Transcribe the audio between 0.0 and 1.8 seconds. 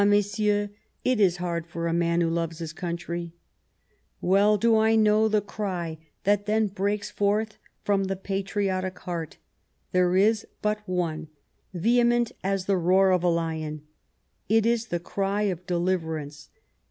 Messieurs, it is hard